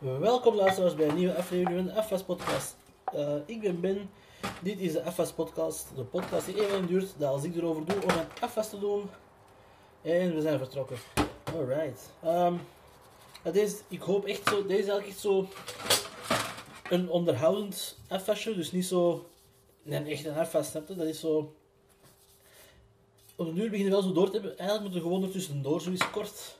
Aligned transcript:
Welkom 0.00 0.54
luisteraars 0.54 0.94
bij 0.94 1.08
een 1.08 1.14
nieuwe 1.14 1.34
aflevering 1.34 1.90
van 1.90 1.94
de 1.94 2.02
FS 2.02 2.22
Podcast. 2.22 2.76
Eh, 3.04 3.34
ik 3.46 3.60
ben 3.60 3.80
Ben, 3.80 4.10
dit 4.62 4.78
is 4.78 4.92
de 4.92 5.12
FS 5.12 5.32
Podcast, 5.32 5.86
de 5.96 6.02
podcast 6.02 6.46
die 6.46 6.66
even 6.66 6.86
duurt 6.86 7.14
dat 7.18 7.28
als 7.28 7.44
ik 7.44 7.56
erover 7.56 7.84
doe 7.84 8.02
om 8.02 8.08
het 8.08 8.50
FS 8.50 8.68
te 8.68 8.78
doen. 8.78 9.10
En 10.02 10.34
we 10.34 10.40
zijn 10.40 10.58
vertrokken. 10.58 10.96
Alright. 11.54 12.10
Ja, 13.44 13.50
deze, 13.52 13.76
ik 13.88 14.00
hoop 14.00 14.24
echt 14.24 14.48
zo, 14.48 14.66
deze 14.66 14.82
is 14.82 14.88
eigenlijk 14.88 15.06
echt 15.06 15.18
zo 15.18 15.48
een 16.88 17.08
onderhoudend 17.08 17.98
FS'je, 18.08 18.54
dus 18.54 18.72
niet 18.72 18.86
zo 18.86 19.28
een 19.84 20.06
echt 20.06 20.24
een 20.24 20.46
FS, 20.46 20.70
snap? 20.70 20.88
Dat 20.88 21.06
is 21.06 21.20
zo... 21.20 21.54
Op 23.36 23.46
de 23.46 23.52
duur 23.52 23.70
beginnen 23.70 23.94
we 23.94 24.00
wel 24.00 24.08
zo 24.08 24.12
door 24.12 24.26
te 24.26 24.32
hebben. 24.32 24.58
Eigenlijk 24.58 24.80
moeten 24.80 25.00
we 25.00 25.14
gewoon 25.14 25.22
er 25.22 25.34
tussendoor 25.34 25.80
zoiets 25.80 26.10
kort 26.10 26.56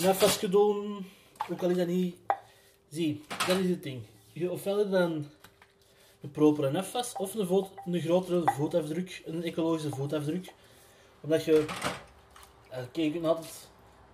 een 0.00 0.14
FS'je 0.14 0.48
doen. 0.48 1.06
Ook 1.50 1.62
al 1.62 1.70
is 1.70 1.76
dat 1.76 1.86
niet... 1.86 2.25
Zie, 2.88 3.24
dat 3.46 3.58
is 3.58 3.68
het 3.68 3.82
ding. 3.82 4.02
Je 4.32 4.50
ofwel 4.50 4.88
dan 4.90 5.26
een 6.20 6.30
propere 6.30 6.82
FS 6.82 7.12
of 7.16 7.34
een, 7.34 7.46
voet, 7.46 7.68
grotere 7.92 8.42
voetafdruk, 8.44 9.22
een 9.24 9.42
ecologische 9.42 9.90
voetafdruk. 9.90 10.52
Omdat 11.20 11.44
je... 11.44 11.64
eh, 12.68 12.78
Kijk, 12.78 12.96
je 12.96 13.10
kunt 13.12 13.24
altijd 13.24 13.68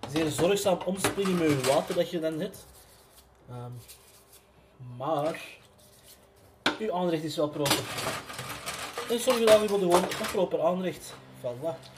zeer 0.09 0.29
zorgzaam 0.29 0.77
omspringen 0.85 1.37
met 1.37 1.49
je 1.49 1.61
water 1.61 1.95
dat 1.95 2.09
je 2.09 2.19
dan 2.19 2.39
hebt. 2.39 2.65
Ehm, 3.49 3.71
maar... 4.97 5.41
Je 6.79 6.93
aanrecht 6.93 7.23
is 7.23 7.35
wel 7.35 7.49
proper. 7.49 7.79
En 9.09 9.19
sommige 9.19 9.45
dagen 9.45 9.61
willen 9.67 9.79
gewoon 9.79 10.03
een 10.03 10.31
proper 10.31 10.61
aanrecht. 10.61 11.13
Voilà. 11.41 11.91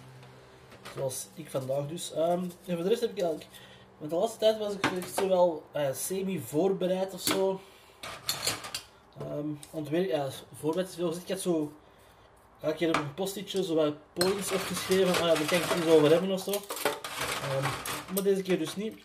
Zoals 0.95 1.27
ik 1.33 1.49
vandaag 1.49 1.87
dus. 1.87 2.13
Ehm, 2.13 2.43
en 2.65 2.75
voor 2.75 2.83
de 2.83 2.89
rest 2.89 3.01
heb 3.01 3.09
ik 3.11 3.19
eigenlijk... 3.21 3.49
Want 3.97 4.11
de 4.11 4.17
laatste 4.17 4.37
tijd 4.37 4.57
was 4.57 4.73
ik 4.73 4.85
echt 4.85 5.15
zo 5.17 5.27
wel 5.27 5.63
eh, 5.71 5.93
semi-voorbereid 5.93 7.13
of 7.13 7.21
zo. 7.21 7.61
Ontwerp, 9.71 10.09
ja, 10.09 10.29
voorbereid 10.59 10.89
is 10.89 10.95
veel. 10.95 11.11
Ik 11.11 11.29
had 11.29 11.39
zo... 11.39 11.71
Elke 12.61 12.77
keer 12.77 12.89
op 12.89 12.95
een 12.95 13.13
postitje 13.13 13.63
zo 13.63 13.75
wat 13.75 13.93
points 14.13 14.51
opgeschreven. 14.51 15.15
van, 15.15 15.29
Ah 15.29 15.33
ja, 15.33 15.39
daar 15.39 15.47
kan 15.47 15.57
ik 15.57 15.63
het 15.63 15.83
eens 15.83 15.95
over 15.95 16.11
hebben 16.11 16.31
of 16.31 16.41
zo. 16.41 16.51
Ehm, 16.51 17.63
maar 18.13 18.23
deze 18.23 18.41
keer 18.41 18.59
dus 18.59 18.75
niet. 18.75 18.95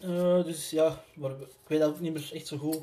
Eh, 0.00 0.44
dus 0.44 0.70
ja, 0.70 1.04
maar 1.14 1.30
ik 1.30 1.46
weet 1.66 1.82
ook 1.82 2.00
niet 2.00 2.12
meer 2.12 2.30
echt 2.32 2.46
zo 2.46 2.56
goed 2.56 2.82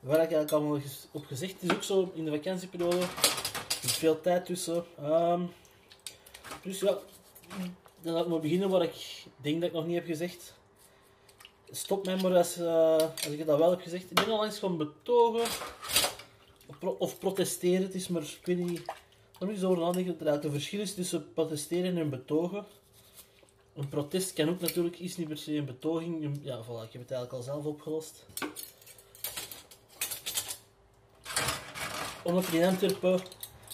waar 0.00 0.22
ik 0.22 0.32
eigenlijk 0.32 0.52
allemaal 0.52 0.80
op 1.10 1.26
gezegd. 1.26 1.52
Het 1.52 1.70
is 1.70 1.76
ook 1.76 1.82
zo 1.82 2.10
in 2.14 2.24
de 2.24 2.30
vakantieperiode. 2.30 2.96
Er 2.98 3.08
is 3.82 3.96
veel 3.96 4.20
tijd 4.20 4.44
tussen. 4.44 4.84
Ehm, 4.98 5.42
dus 6.62 6.80
ja, 6.80 6.98
dan 8.02 8.12
laat 8.12 8.24
ik 8.24 8.30
maar 8.30 8.40
beginnen 8.40 8.68
waar 8.68 8.82
ik 8.82 9.24
denk 9.36 9.60
dat 9.60 9.68
ik 9.68 9.74
nog 9.74 9.86
niet 9.86 9.94
heb 9.94 10.06
gezegd. 10.06 10.54
Stop 11.70 12.04
mij 12.04 12.16
maar 12.16 12.36
als, 12.36 12.56
eh, 12.56 12.96
als 12.96 13.26
ik 13.26 13.48
al 13.48 13.58
wel 13.58 13.70
heb 13.70 13.80
gezegd. 13.80 14.10
Ik 14.10 14.14
ben 14.14 14.30
al 14.30 14.44
eens 14.44 14.58
gaan 14.58 14.76
betogen 14.76 15.46
of, 16.66 16.96
of 16.98 17.18
protesteren. 17.18 17.82
Het 17.82 17.94
is 17.94 18.08
maar, 18.08 18.22
ik 18.22 18.40
weet 18.44 18.58
niet, 18.58 18.82
je 19.38 19.48
eens 19.48 19.64
over 19.64 19.82
nadenken. 19.82 20.18
Dat 20.18 20.38
er 20.38 20.44
een 20.44 20.50
verschil 20.50 20.80
is 20.80 20.94
tussen 20.94 21.32
protesteren 21.32 21.98
en 21.98 22.10
betogen. 22.10 22.66
Een 23.74 23.88
protest 23.88 24.32
kan 24.32 24.48
ook 24.48 24.60
natuurlijk 24.60 24.98
iets 24.98 25.16
niet 25.16 25.28
per 25.28 25.36
se 25.36 25.56
een 25.56 25.64
betoging. 25.64 26.40
Ja, 26.42 26.62
voilà, 26.62 26.86
ik 26.86 26.92
heb 26.92 27.02
het 27.02 27.10
eigenlijk 27.10 27.32
al 27.32 27.42
zelf 27.42 27.64
opgelost. 27.64 28.24
Omdat 32.24 32.48
in 32.48 32.64
Antwerpen, 32.64 33.20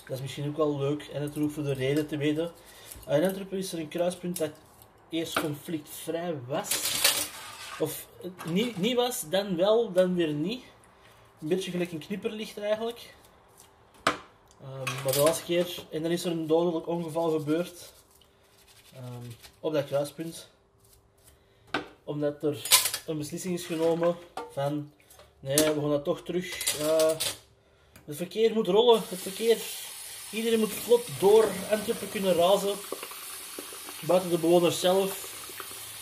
dat 0.06 0.16
is 0.16 0.20
misschien 0.20 0.48
ook 0.48 0.56
wel 0.56 0.78
leuk 0.78 1.02
en 1.02 1.20
natuurlijk 1.20 1.52
voor 1.52 1.62
de 1.62 1.72
reden 1.72 2.06
te 2.06 2.16
weten. 2.16 2.52
In 3.08 3.24
Antwerpen 3.24 3.58
is 3.58 3.72
er 3.72 3.78
een 3.78 3.88
kruispunt 3.88 4.38
dat 4.38 4.50
eerst 5.10 5.40
conflictvrij 5.40 6.38
was. 6.46 6.68
Of 7.78 8.06
het 8.22 8.44
niet, 8.44 8.76
niet 8.76 8.94
was, 8.96 9.24
dan 9.30 9.56
wel, 9.56 9.92
dan 9.92 10.14
weer 10.14 10.32
niet. 10.32 10.64
Een 11.40 11.48
beetje 11.48 11.70
gelijk 11.70 11.92
een 11.92 11.98
knipperlicht 11.98 12.58
eigenlijk. 12.58 13.14
Ehm, 14.62 15.02
maar 15.04 15.12
de 15.12 15.22
laatste 15.22 15.44
keer, 15.44 15.84
en 15.90 16.02
dan 16.02 16.10
is 16.10 16.24
er 16.24 16.30
een 16.30 16.46
dodelijk 16.46 16.86
ongeval 16.86 17.30
gebeurd. 17.30 17.92
ehm, 18.94 19.30
op 19.60 19.72
dat 19.72 19.84
kruispunt. 19.86 20.48
Omdat 22.04 22.42
er 22.42 22.68
een 23.06 23.18
beslissing 23.18 23.54
is 23.54 23.66
genomen 23.66 24.16
van, 24.52 24.92
nee, 25.40 25.56
we 25.56 25.80
gaan 25.80 25.90
dat 25.90 26.04
toch 26.04 26.22
terug. 26.22 26.78
eh, 26.78 27.16
het 28.04 28.16
verkeer 28.16 28.52
moet 28.52 28.66
rollen, 28.66 29.02
het 29.08 29.20
verkeer 29.20 29.58
Iedereen 30.30 30.58
moet 30.58 30.72
vlot 30.84 31.06
door 31.18 31.44
Antwerpen 31.70 32.10
kunnen 32.10 32.34
razen. 32.34 32.74
Buiten 34.00 34.30
de 34.30 34.38
bewoners 34.38 34.80
zelf. 34.80 35.26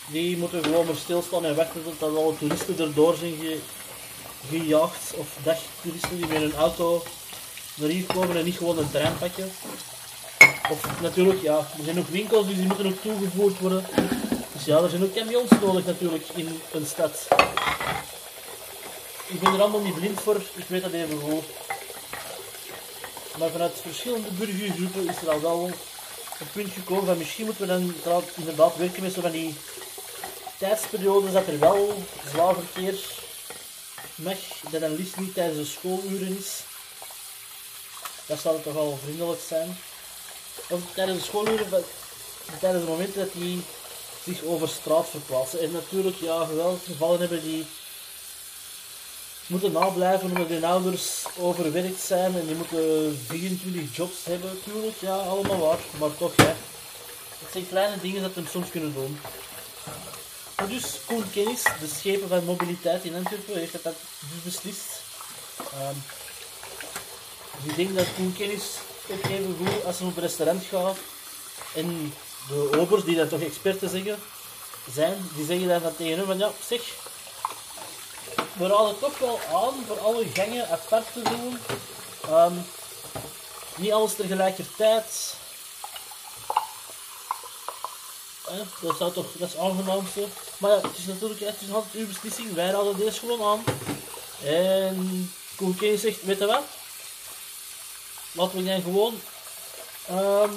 Die 0.09 0.37
moeten 0.37 0.63
gewoon 0.65 0.87
maar 0.87 0.97
stilstaan 0.97 1.45
en 1.45 1.57
wachten 1.57 1.83
tot 1.99 2.17
alle 2.17 2.39
toeristen 2.39 2.79
erdoor 2.79 3.15
zijn 3.17 3.35
ge- 3.41 3.59
gejaagd. 4.49 5.15
Of 5.15 5.27
dagtoeristen 5.43 6.17
die 6.17 6.27
met 6.27 6.43
een 6.43 6.55
auto 6.55 7.03
naar 7.75 7.89
hier 7.89 8.05
komen 8.07 8.37
en 8.37 8.45
niet 8.45 8.57
gewoon 8.57 8.79
een 8.79 8.91
trein 8.91 9.19
pakken. 9.19 9.53
Of 10.71 11.01
natuurlijk, 11.01 11.43
ja, 11.43 11.57
er 11.57 11.85
zijn 11.85 11.99
ook 11.99 12.09
winkels, 12.09 12.47
dus 12.47 12.57
die 12.57 12.67
moeten 12.67 12.87
ook 12.87 13.01
toegevoerd 13.03 13.59
worden. 13.59 13.87
Dus 14.53 14.65
ja, 14.65 14.79
er 14.79 14.89
zijn 14.91 15.03
ook 15.03 15.15
camions 15.15 15.51
nodig 15.63 15.85
natuurlijk 15.85 16.25
in 16.35 16.61
een 16.73 16.87
stad. 16.87 17.27
Ik 19.27 19.41
ben 19.41 19.53
er 19.53 19.61
allemaal 19.61 19.81
niet 19.81 19.95
blind 19.95 20.21
voor, 20.21 20.37
ik 20.55 20.65
weet 20.69 20.83
dat 20.83 20.93
even 20.93 21.21
goed. 21.21 21.45
Maar 23.39 23.51
vanuit 23.51 23.81
verschillende 23.81 24.29
burgergroepen 24.31 25.09
is 25.09 25.17
er 25.17 25.31
al 25.31 25.41
wel 25.41 25.67
een 26.39 26.51
punt 26.53 26.73
gekomen 26.73 27.07
van 27.07 27.19
misschien 27.19 27.45
moeten 27.45 27.63
we 27.67 27.73
dan 27.73 27.93
inderdaad- 28.35 28.77
werken 28.77 29.03
met 29.03 29.13
zo 29.13 29.21
van 29.21 29.31
die 29.31 29.55
tijdsperiodes 30.59 31.33
dat 31.33 31.47
er 31.47 31.59
wel 31.59 32.03
zwaar 32.31 32.55
verkeer 32.55 32.99
mag, 34.15 34.39
dat 34.71 34.81
dan 34.81 34.97
liefst 34.97 35.17
niet 35.17 35.35
tijdens 35.35 35.59
de 35.59 35.65
schooluren 35.65 36.37
is. 36.39 36.61
Dat 38.27 38.41
zou 38.41 38.63
toch 38.63 38.75
wel 38.75 38.99
vriendelijk 39.03 39.41
zijn. 39.49 39.79
Of 40.69 40.81
tijdens 40.95 41.19
de 41.19 41.25
schooluren, 41.25 41.85
tijdens 42.61 42.85
de 42.85 42.91
momenten 42.91 43.25
dat 43.25 43.33
die 43.33 43.63
zich 44.25 44.43
over 44.43 44.69
straat 44.69 45.09
verplaatsen. 45.09 45.61
En 45.61 45.73
natuurlijk, 45.73 46.17
ja, 46.21 46.55
wel 46.55 46.79
gevallen 46.85 47.21
hebben 47.21 47.43
die 47.43 47.67
moeten 49.47 49.73
nablijven 49.73 50.29
omdat 50.29 50.49
hun 50.49 50.65
ouders 50.65 51.25
overwerkt 51.39 52.01
zijn 52.01 52.35
en 52.35 52.47
die 52.47 52.55
moeten 52.55 53.19
24 53.27 53.97
jobs 53.97 54.25
hebben, 54.25 54.51
natuurlijk. 54.55 54.97
Ja, 55.01 55.17
allemaal 55.17 55.59
waar. 55.59 55.79
Maar 55.99 56.17
toch, 56.17 56.33
ja. 56.37 56.55
Het 57.39 57.53
zijn 57.53 57.69
kleine 57.69 58.01
dingen 58.01 58.23
dat 58.23 58.35
we 58.35 58.43
soms 58.51 58.71
kunnen 58.71 58.95
doen. 58.95 59.19
Maar 60.57 60.69
dus, 60.69 61.01
Koen 61.07 61.31
Kennis, 61.31 61.63
de 61.63 61.87
schepen 61.99 62.29
van 62.29 62.45
mobiliteit 62.45 63.05
in 63.05 63.15
Antwerpen, 63.15 63.59
heeft 63.59 63.73
dat 63.83 63.95
dus 64.21 64.43
beslist. 64.45 65.03
Ehm, 65.73 65.95
dus 67.61 67.71
ik 67.71 67.77
denk 67.77 67.97
dat 67.97 68.07
Koen 68.17 68.35
Kennis 68.37 68.65
ook 69.11 69.25
even 69.25 69.57
goed 69.59 69.85
als 69.85 69.97
ze 69.97 70.05
op 70.05 70.17
een 70.17 70.23
restaurant 70.23 70.65
gaat 70.65 70.97
en 71.75 72.13
de 72.49 72.79
obers, 72.79 73.05
die 73.05 73.17
dan 73.17 73.29
toch 73.29 73.41
experten 73.41 73.89
zeggen, 73.89 74.19
zijn, 74.93 75.29
die 75.35 75.47
zeggen 75.47 75.69
dan 75.69 75.81
van 75.81 75.97
tegen 75.97 76.17
hem 76.17 76.27
van 76.27 76.39
ja, 76.39 76.51
zeg, 76.69 76.81
we 78.57 78.67
raden 78.67 78.99
toch 78.99 79.19
wel 79.19 79.41
aan 79.53 79.85
voor 79.87 79.99
alle 79.99 80.27
gangen 80.35 80.71
apart 80.71 81.13
te 81.13 81.23
doen. 81.23 81.59
Ehm, 82.29 82.55
niet 83.77 83.93
alles 83.93 84.15
tegelijkertijd. 84.15 85.35
Eh, 88.47 88.55
dat 88.81 88.97
zou 88.97 89.13
toch, 89.13 89.27
dat 89.33 89.49
is. 89.49 89.57
Maar 90.59 90.71
ja, 90.71 90.81
het 90.81 90.97
is 90.99 91.07
natuurlijk 91.07 91.41
het 91.41 91.61
is 91.61 91.73
altijd 91.73 91.95
uw 91.95 92.07
beslissing. 92.07 92.55
Wij 92.55 92.71
raden 92.71 92.97
deze 92.97 93.19
gewoon 93.19 93.43
aan. 93.43 93.65
En 94.45 95.33
Koen 95.57 95.77
Keen 95.77 95.99
zegt, 95.99 96.23
weet 96.23 96.39
je 96.39 96.47
wat? 96.47 96.63
Laten 98.33 98.59
we 98.59 98.65
dan 98.65 98.83
gewoon 98.83 99.21
ehm, 100.07 100.53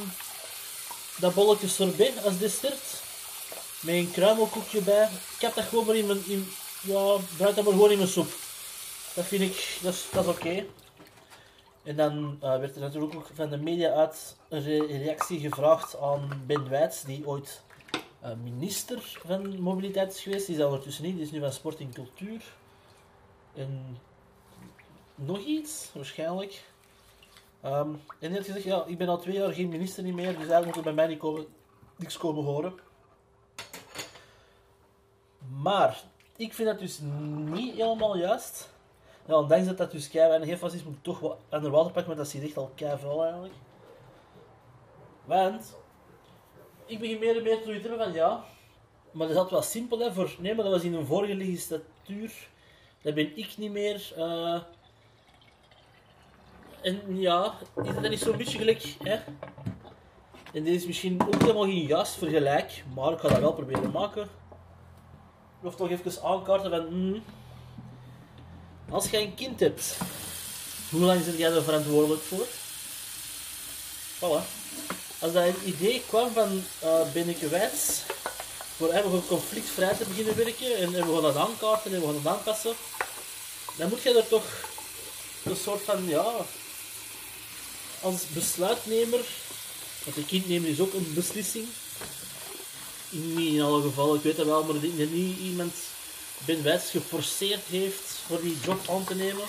dat 1.15 1.33
bolletje 1.33 1.67
sorbet 1.67 2.23
als 2.23 2.37
dessert. 2.37 2.83
Met 3.79 3.95
een 3.95 4.11
kruimelkoekje 4.11 4.81
bij. 4.81 5.09
Ik 5.35 5.41
heb 5.41 5.55
dat 5.55 5.65
gewoon 5.65 5.85
maar 5.85 5.95
in 5.95 6.05
mijn... 6.05 6.23
In, 6.27 6.53
ja, 6.81 7.17
bruid 7.37 7.55
dat 7.55 7.63
maar 7.63 7.73
gewoon 7.73 7.91
in 7.91 7.97
mijn 7.97 8.09
soep. 8.09 8.29
Dat 9.15 9.25
vind 9.25 9.41
ik... 9.41 9.79
Dat 9.81 9.93
is, 9.93 10.07
dat 10.11 10.25
is 10.25 10.31
oké. 10.31 10.65
En 11.83 11.95
dan 11.95 12.37
eh, 12.41 12.59
werd 12.59 12.75
er 12.75 12.81
natuurlijk 12.81 13.15
ook 13.15 13.29
van 13.33 13.49
de 13.49 13.57
media 13.57 13.91
uit 13.91 14.37
een 14.49 14.61
re- 14.61 14.85
reactie 14.85 15.39
gevraagd 15.39 15.99
aan 15.99 16.43
Ben 16.45 16.69
Wijts, 16.69 17.03
die 17.03 17.27
ooit 17.27 17.61
eh, 18.19 18.31
minister 18.43 19.19
van 19.25 19.61
mobiliteit 19.61 20.13
is 20.13 20.21
geweest. 20.21 20.47
Die 20.47 20.57
is 20.57 20.63
ondertussen 20.63 21.03
niet. 21.03 21.15
Die 21.15 21.23
is 21.23 21.31
nu 21.31 21.39
van 21.39 21.53
sport 21.53 21.79
en 21.79 21.93
cultuur. 21.93 22.43
En 23.53 23.97
nog 25.15 25.39
iets, 25.39 25.89
waarschijnlijk. 25.93 26.63
Ehm, 27.61 27.89
en 28.19 28.29
hij 28.29 28.37
had 28.37 28.45
gezegd, 28.45 28.63
ja, 28.63 28.83
ik 28.85 28.97
ben 28.97 29.09
al 29.09 29.19
twee 29.19 29.35
jaar 29.35 29.53
geen 29.53 29.69
minister 29.69 30.03
niet 30.03 30.13
meer, 30.13 30.31
dus 30.31 30.47
eigenlijk 30.47 30.65
moet 30.65 30.75
er 30.75 30.83
bij 30.83 30.93
mij 30.93 31.07
niet 31.07 31.19
komen, 31.19 31.45
niks 31.95 32.17
komen 32.17 32.43
horen. 32.43 32.79
Maar, 35.61 36.03
ik 36.39 36.53
vind 36.53 36.67
dat 36.67 36.79
dus 36.79 36.99
niet 37.51 37.75
helemaal 37.75 38.17
juist. 38.17 38.69
Ja, 39.25 39.35
ondanks 39.35 39.65
dat 39.65 39.77
dat 39.77 39.91
dus 39.91 40.09
kei 40.09 40.27
weinig 40.27 40.49
heeft 40.49 40.61
was, 40.61 40.73
is, 40.73 40.83
moet 40.83 40.95
ik 40.95 41.03
toch 41.03 41.19
wat 41.19 41.37
ander 41.49 41.71
water 41.71 41.91
pakken, 41.91 42.07
maar 42.07 42.23
dat 42.25 42.33
is 42.33 42.43
echt 42.43 42.57
al 42.57 42.71
kei 42.75 42.97
vuil 42.97 43.23
eigenlijk. 43.23 43.53
Want, 45.25 45.75
ik 46.85 46.99
begin 46.99 47.19
meer 47.19 47.37
en 47.37 47.43
meer 47.43 47.61
te 47.61 47.71
hebben 47.71 47.97
van 47.97 48.13
ja, 48.13 48.43
maar 49.11 49.27
dat 49.27 49.29
is 49.29 49.35
altijd 49.35 49.51
wel 49.51 49.61
simpel 49.61 49.99
hè, 49.99 50.13
voor, 50.13 50.35
nee, 50.39 50.55
maar 50.55 50.63
dat 50.63 50.73
was 50.73 50.83
in 50.83 50.93
een 50.93 51.05
vorige 51.05 51.35
legislatuur, 51.35 52.47
Dat 53.01 53.13
ben 53.13 53.37
ik 53.37 53.57
niet 53.57 53.71
meer. 53.71 54.13
eh. 54.15 54.61
en 56.81 57.19
ja, 57.19 57.53
is 57.83 57.93
dat 57.93 58.09
niet 58.09 58.19
zo'n 58.19 58.37
beetje 58.37 58.57
gelijk, 58.57 58.95
hè? 59.03 59.13
En 60.53 60.63
dit 60.63 60.67
is 60.67 60.85
misschien 60.85 61.21
ook 61.21 61.41
helemaal 61.41 61.63
geen 61.63 61.85
juist 61.85 62.13
vergelijk, 62.13 62.83
maar 62.95 63.11
ik 63.11 63.19
ga 63.19 63.27
dat 63.27 63.39
wel 63.39 63.53
proberen 63.53 63.91
maken. 63.91 64.29
Of 65.61 65.75
toch 65.75 65.89
even 65.89 66.23
aankaarten 66.23 66.69
van... 66.69 66.87
mm, 66.89 67.23
als 68.89 69.09
jij 69.09 69.21
een 69.21 69.35
kind 69.35 69.59
hebt, 69.59 69.97
hoe 70.89 71.01
lang 71.01 71.23
zit 71.23 71.37
jij 71.37 71.51
er 71.51 71.63
verantwoordelijk 71.63 72.21
voor? 72.21 72.45
Voilà. 74.17 74.43
Als 75.19 75.33
dat 75.33 75.43
een 75.43 75.55
idee 75.65 76.03
kwam 76.07 76.31
van, 76.31 76.63
ben 77.13 77.29
ik 77.29 77.37
wijs 77.37 78.03
voor 78.77 78.93
even 78.93 79.27
conflictvrij 79.27 79.93
te 79.93 80.05
beginnen 80.05 80.35
werken 80.35 80.77
en, 80.77 80.95
en 80.95 81.07
we 81.07 81.13
gaan 81.13 81.21
dat 81.21 81.35
aankaarten 81.35 81.93
en 81.93 81.99
we 81.99 82.05
gaan 82.05 82.23
dat 82.23 82.33
aanpassen, 82.33 82.73
dan 83.75 83.89
moet 83.89 84.01
je 84.01 84.17
er 84.17 84.27
toch 84.27 84.45
een 85.43 85.55
soort 85.55 85.81
van, 85.81 86.05
ja, 86.07 86.33
als 88.01 88.27
besluitnemer, 88.33 89.25
want 90.03 90.17
een 90.17 90.25
kind 90.25 90.47
nemen 90.47 90.69
is 90.69 90.79
ook 90.79 90.93
een 90.93 91.11
beslissing, 91.13 91.67
niet 93.09 93.53
in 93.53 93.61
alle 93.61 93.81
gevallen, 93.81 94.15
ik 94.15 94.23
weet 94.23 94.35
dat 94.35 94.45
wel, 94.45 94.63
maar 94.63 94.73
dat 94.73 94.81
niet 95.11 95.39
iemand 95.39 95.73
Ben 96.45 96.79
geforceerd 96.79 97.65
heeft 97.69 98.19
voor 98.27 98.41
die 98.41 98.57
job 98.63 98.89
aan 98.89 99.03
te 99.03 99.15
nemen. 99.15 99.45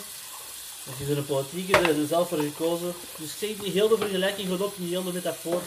Die 0.99 1.09
is 1.09 1.17
een 1.17 1.25
politieker, 1.25 1.73
daar 1.73 1.85
hebben 1.85 2.03
ze 2.03 2.09
zelf 2.09 2.29
voor 2.29 2.39
gekozen. 2.39 2.95
Dus 3.17 3.31
ik 3.31 3.37
zeg 3.39 3.63
niet 3.63 3.73
heel 3.73 3.89
de 3.89 3.97
vergelijking 3.97 4.49
gaat 4.49 4.61
op, 4.61 4.79
niet 4.79 4.91
heel 4.91 5.05
de 5.05 5.13
metafoor. 5.13 5.63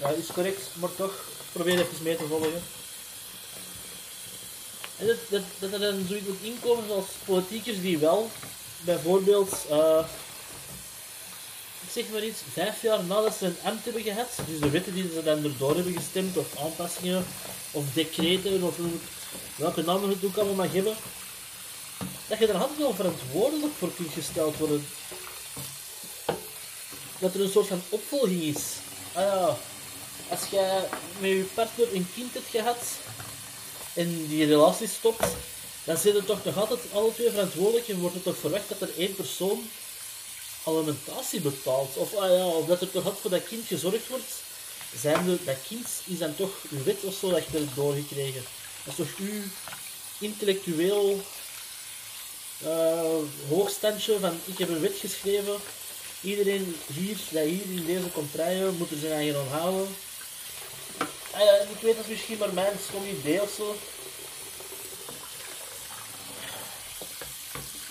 Ja, 0.00 0.08
is 0.08 0.26
correct, 0.32 0.70
maar 0.74 0.94
toch, 0.94 1.24
probeer 1.52 1.78
even 1.78 2.02
mee 2.02 2.16
te 2.16 2.26
volgen. 2.26 2.62
En 4.96 5.06
dat, 5.06 5.16
dat, 5.28 5.42
dat 5.58 5.72
er 5.72 5.78
dan 5.78 6.06
zoiets 6.08 6.26
moet 6.26 6.42
inkomen 6.42 6.84
zoals 6.88 7.06
politiekers 7.24 7.80
die 7.80 7.98
wel, 7.98 8.30
bijvoorbeeld, 8.80 9.66
eh, 9.70 10.04
zeg 11.94 12.04
maar 12.12 12.24
iets, 12.24 12.40
vijf 12.52 12.82
jaar 12.82 13.04
nadat 13.04 13.36
ze 13.36 13.46
een 13.46 13.56
ambt 13.64 13.84
hebben 13.84 14.02
gehad, 14.02 14.28
dus 14.46 14.60
de 14.60 14.70
wetten 14.70 14.94
die 14.94 15.10
ze 15.14 15.22
dan 15.22 15.44
erdoor 15.44 15.74
hebben 15.74 15.92
gestemd, 15.92 16.36
of 16.36 16.60
aanpassingen, 16.62 17.26
of 17.70 17.84
decreten, 17.92 18.62
of 18.62 18.76
welke 19.56 19.82
naam 19.82 20.08
het 20.08 20.24
ook 20.24 20.36
allemaal 20.36 20.54
mag 20.54 20.72
hebben, 20.72 20.96
dat 22.28 22.38
je 22.38 22.46
er 22.46 22.54
altijd 22.54 22.78
wel 22.78 22.94
verantwoordelijk 22.94 23.72
voor 23.78 23.94
kunt 23.94 24.12
gesteld 24.12 24.56
worden. 24.56 24.86
Dat 27.18 27.34
er 27.34 27.40
een 27.40 27.50
soort 27.50 27.66
van 27.66 27.82
opvolging 27.88 28.42
is. 28.42 28.62
Ah 29.12 29.54
als 30.28 30.48
jij 30.50 30.88
met 31.18 31.30
je 31.30 31.46
partner 31.54 31.94
een 31.94 32.06
kind 32.14 32.34
hebt 32.34 32.50
gehad 32.50 32.82
en 33.94 34.26
die 34.26 34.46
relatie 34.46 34.88
stopt, 34.88 35.26
dan 35.84 35.96
zijn 35.96 36.16
er 36.16 36.24
toch 36.24 36.44
nog 36.44 36.58
altijd 36.58 36.80
alle 36.92 37.12
twee 37.12 37.30
verantwoordelijk 37.30 37.88
en 37.88 37.98
wordt 37.98 38.14
er 38.14 38.22
toch 38.22 38.36
verwacht 38.36 38.68
dat 38.68 38.80
er 38.80 38.90
één 38.98 39.14
persoon 39.14 39.68
alimentatie 40.64 41.40
betaalt. 41.40 41.96
Of, 41.96 42.14
ah 42.14 42.30
ja, 42.30 42.46
of 42.46 42.66
dat 42.66 42.80
er 42.80 42.90
toch 42.90 43.04
altijd 43.04 43.22
voor 43.22 43.30
dat 43.30 43.44
kind 43.44 43.66
gezorgd 43.66 44.08
wordt. 44.08 44.32
Zijnde, 45.00 45.44
dat 45.44 45.56
kind 45.68 45.88
is 46.04 46.18
dan 46.18 46.36
toch 46.36 46.50
uw 46.70 46.82
wet 46.84 47.02
of 47.02 47.14
zo 47.14 47.30
dat 47.30 47.44
je 47.50 47.66
doorgekregen. 47.74 48.44
Dat 48.84 48.98
is 48.98 49.06
toch 49.06 49.18
uw 49.18 49.42
intellectueel 50.18 51.20
eh, 52.62 53.22
hoogstandje 53.48 54.18
van 54.20 54.40
ik 54.44 54.58
heb 54.58 54.68
een 54.68 54.80
wet 54.80 54.96
geschreven. 54.98 55.56
Iedereen 56.20 56.76
hier, 56.94 57.16
dat 57.30 57.44
hier 57.44 57.62
in 57.62 57.84
deze 57.86 58.08
komt 58.12 58.34
rijden, 58.34 58.76
moet 58.76 58.90
er 58.90 58.98
zijn 58.98 59.12
eigen 59.12 59.40
aan 59.40 59.60
houden. 59.60 59.96
Ah 61.30 61.40
ja, 61.40 61.54
ik 61.54 61.80
weet 61.80 61.96
dat 61.96 62.04
is 62.04 62.10
misschien 62.10 62.38
maar 62.38 62.52
mijn 62.52 62.76
stom 62.88 63.04
idee 63.04 63.42
of 63.42 63.52
zo. 63.56 63.76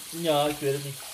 Ja, 0.10 0.48
ik 0.48 0.58
weet 0.60 0.74
het 0.74 0.84
niet. 0.84 1.13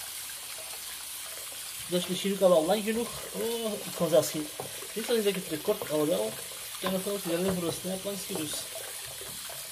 Dat 1.90 2.00
is 2.00 2.08
misschien 2.08 2.34
ook 2.34 2.42
al 2.42 2.50
wel 2.50 2.66
lang 2.66 2.84
genoeg. 2.84 3.10
Oh, 3.32 3.74
ik 3.74 3.94
kan 3.98 4.10
zelfs 4.10 4.30
geen... 4.30 4.48
Niet 4.94 5.08
dat 5.08 5.26
ik 5.26 5.36
het 5.36 5.48
record 5.50 5.92
al 5.92 6.08
wel. 6.08 6.26
Ik 6.26 6.80
kan 6.80 6.92
nog 6.92 7.04
wel 7.04 7.14
eens 7.14 7.24
alleen 7.24 7.54
voor 7.54 7.68
een 7.68 7.80
snijplankje, 7.82 8.34
dus... 8.34 8.52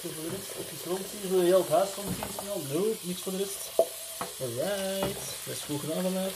Voor 0.00 0.10
de 0.10 0.28
rest, 0.30 0.50
even 0.58 0.90
rondzien. 0.90 1.30
Wil 1.30 1.40
je 1.40 1.44
heel 1.44 1.58
het 1.58 1.68
huis 1.68 1.88
rondzien 1.94 2.32
snel? 2.40 2.62
No, 2.72 2.94
niks 3.00 3.20
voor 3.22 3.32
de 3.32 3.38
rest. 3.38 3.58
Alright, 4.40 5.24
dat 5.44 5.54
is 5.56 5.62
goed 5.66 5.80
gedaan 5.80 6.02
van 6.02 6.12
mij. 6.12 6.30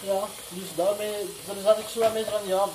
Ja, 0.00 0.28
dus 0.48 0.68
daarmee, 0.76 1.28
dan 1.46 1.56
zat 1.62 1.78
ik 1.78 1.88
zo 1.92 2.02
aan 2.02 2.12
mensen 2.12 2.32
van, 2.32 2.46
ja, 2.46 2.68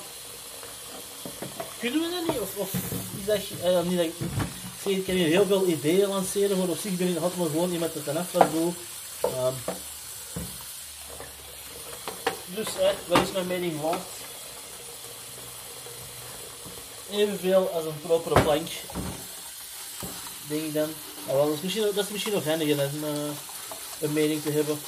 kunnen 1.78 2.00
we 2.00 2.10
dat 2.10 2.28
niet? 2.28 2.40
Of, 2.40 2.56
of 2.56 2.72
is 3.18 3.24
dat, 3.24 3.40
eh, 3.62 3.82
niet 3.82 3.96
dat 3.96 4.06
ik, 4.06 4.14
ik 4.18 4.82
zeg, 4.82 4.92
ik 4.92 5.04
kan 5.04 5.14
hier 5.14 5.26
heel 5.26 5.46
veel 5.46 5.66
ideeën 5.66 6.08
lanceren, 6.08 6.58
maar 6.58 6.68
op 6.68 6.78
zich 6.78 6.96
ben 6.96 7.08
ik 7.08 7.16
altijd 7.16 7.36
maar 7.36 7.48
gewoon 7.48 7.72
iemand 7.72 7.94
dat 7.94 8.06
een 8.06 8.16
afwas 8.16 8.50
doe. 8.52 8.72
Ehm, 9.24 9.54
dus, 12.44 12.68
wat 13.06 13.22
is 13.22 13.32
mijn 13.32 13.46
mening 13.46 13.80
waard? 13.80 14.00
Evenveel 17.10 17.70
als 17.70 17.84
een 17.84 18.00
propere 18.00 18.42
plank. 18.42 18.68
Denk 20.46 20.62
ik 20.62 20.74
dan. 20.74 20.94
Nou, 21.26 21.46
dat, 21.46 21.54
is 21.54 21.60
misschien, 21.60 21.82
dat 21.82 22.04
is 22.04 22.10
misschien 22.10 22.32
nog 22.32 22.44
handiger 22.44 22.76
dan 22.76 23.04
eh, 23.04 23.10
een 24.00 24.12
mening 24.12 24.42
te 24.42 24.50
hebben. 24.50 24.80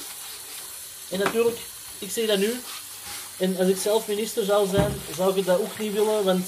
En 1.09 1.19
natuurlijk, 1.19 1.59
ik 1.99 2.11
zeg 2.11 2.27
dat 2.27 2.37
nu. 2.37 2.61
En 3.37 3.57
als 3.57 3.67
ik 3.67 3.77
zelf 3.77 4.07
minister 4.07 4.45
zou 4.45 4.67
zijn, 4.67 5.01
zou 5.15 5.37
ik 5.37 5.45
dat 5.45 5.59
ook 5.59 5.79
niet 5.79 5.93
willen, 5.93 6.23
want... 6.23 6.47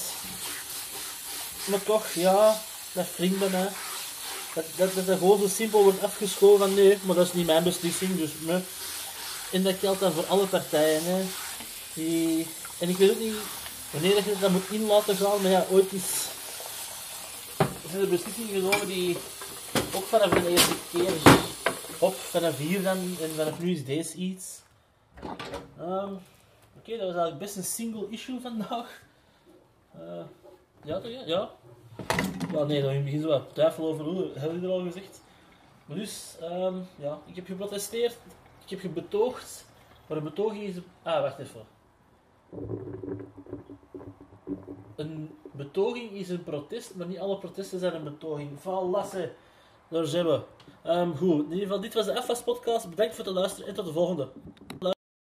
Maar 1.66 1.84
toch, 1.84 2.14
ja, 2.14 2.62
dat 2.92 3.06
wringt 3.16 3.40
bij 3.40 3.50
mij. 3.50 3.70
Dat, 4.54 4.66
dat, 4.76 5.06
dat, 5.06 5.18
gewoon 5.18 5.40
zo 5.40 5.48
simpel 5.48 5.84
wordt 5.84 6.04
afgeschoven 6.04 6.60
van 6.60 6.74
nee, 6.74 6.98
maar 7.02 7.16
dat 7.16 7.28
is 7.28 7.34
niet 7.34 7.46
mijn 7.46 7.64
beslissing, 7.64 8.18
dus 8.18 8.32
me. 8.40 8.62
En 9.52 9.64
dat 9.64 9.76
geldt 9.76 10.00
dan 10.00 10.12
voor 10.12 10.26
alle 10.26 10.46
partijen. 10.46 11.04
Hè. 11.04 11.24
Die, 11.94 12.48
en 12.80 12.90
ik 12.90 12.98
weet 12.98 13.12
ook 13.12 13.20
niet 13.20 13.36
wanneer 13.92 14.16
dat 14.16 14.24
je 14.24 14.36
dat 14.40 14.52
moet 14.52 14.70
in 14.70 14.86
laten 14.86 15.16
gaan, 15.16 15.42
maar 15.42 15.52
ja, 15.52 15.66
ooit 15.72 15.94
is... 15.94 16.28
Zijn 17.90 18.02
er 18.02 18.10
beslissingen 18.10 18.54
genomen 18.54 18.88
die 18.88 19.18
ook 19.96 20.04
vanaf 20.04 20.30
de 20.30 20.50
eerste 20.50 20.76
keer 20.92 21.12
op, 22.00 22.16
vanaf 22.16 22.58
hier 22.58 22.84
dan, 22.84 22.98
en 22.98 23.30
vanaf 23.36 23.60
nu 23.60 23.72
is 23.72 23.86
deze 23.86 24.16
iets. 24.16 24.46
Ehm, 25.78 26.14
Oké, 26.80 26.98
dat 26.98 27.08
was 27.08 27.16
eigenlijk 27.16 27.38
best 27.38 27.56
een 27.56 27.64
single 27.64 28.08
issue 28.10 28.40
vandaag. 28.40 29.02
Eh, 29.94 30.22
ja, 30.84 31.00
toch? 31.00 31.12
Ja? 31.12 31.22
ja. 31.26 31.50
Ja, 32.52 32.64
nee, 32.64 32.82
dan 32.82 32.90
in 32.90 32.96
het 32.96 33.06
begin 33.06 33.22
zo 33.22 33.28
wat 33.28 33.54
twijfel 33.54 33.88
over 33.88 34.06
hoe, 34.06 34.28
heb 34.34 34.52
ik 34.52 34.64
er 34.64 34.70
al 34.70 34.82
gezegd. 34.84 35.22
Maar 35.86 35.98
dus, 35.98 36.36
ehm, 36.42 36.76
ja, 36.96 37.20
ik 37.26 37.36
heb 37.36 37.46
geprotesteerd, 37.46 38.18
ik 38.64 38.70
heb 38.70 38.80
gebetoogd, 38.80 39.66
maar 40.08 40.18
een 40.18 40.24
betoging 40.24 40.64
is... 40.64 40.76
Ah, 41.04 41.22
wacht 41.22 41.40
even. 41.40 41.62
Een 44.96 45.30
betoging 45.52 46.12
is 46.12 46.30
een 46.30 46.44
protest, 46.44 46.96
maar 46.96 47.08
niet 47.08 47.20
alle 47.20 47.38
protesten 47.38 47.80
zijn 47.80 47.96
een 47.96 48.04
betoging. 48.04 48.60
Valasse, 48.60 49.32
daar 49.88 50.06
zijn 50.06 50.26
we. 50.26 50.42
Ehm, 50.84 51.16
goed, 51.16 51.44
in 51.44 51.52
ieder 51.52 51.68
geval, 51.68 51.80
dit 51.80 51.94
was 51.94 52.06
de 52.06 52.42
podcast. 52.46 52.90
Bedankt 52.90 53.16
voor 53.16 53.26
het 53.26 53.34
luisteren 53.34 53.68
en 53.68 53.74
tot 53.74 53.86
de 53.86 53.92
volgende. 53.92 54.30